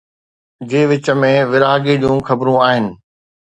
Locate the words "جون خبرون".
2.01-2.59